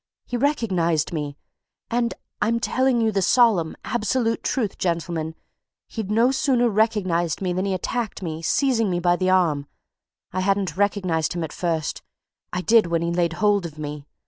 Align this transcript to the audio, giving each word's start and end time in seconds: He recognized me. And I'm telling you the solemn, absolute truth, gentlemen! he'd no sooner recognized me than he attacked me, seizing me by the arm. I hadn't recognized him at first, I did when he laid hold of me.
He 0.25 0.35
recognized 0.35 1.13
me. 1.13 1.37
And 1.91 2.15
I'm 2.41 2.59
telling 2.59 3.01
you 3.01 3.11
the 3.11 3.21
solemn, 3.21 3.77
absolute 3.85 4.41
truth, 4.41 4.79
gentlemen! 4.79 5.35
he'd 5.89 6.09
no 6.09 6.31
sooner 6.31 6.69
recognized 6.71 7.39
me 7.39 7.53
than 7.53 7.65
he 7.65 7.73
attacked 7.75 8.23
me, 8.23 8.41
seizing 8.41 8.89
me 8.89 8.99
by 8.99 9.15
the 9.15 9.29
arm. 9.29 9.67
I 10.31 10.39
hadn't 10.39 10.75
recognized 10.75 11.33
him 11.33 11.43
at 11.43 11.53
first, 11.53 12.01
I 12.51 12.61
did 12.61 12.87
when 12.87 13.03
he 13.03 13.11
laid 13.11 13.33
hold 13.33 13.63
of 13.63 13.77
me. 13.77 14.07